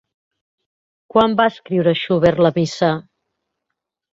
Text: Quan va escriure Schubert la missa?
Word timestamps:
Quan 1.15 1.35
va 1.41 1.47
escriure 1.53 1.95
Schubert 2.01 2.43
la 2.47 2.53
missa? 2.59 2.93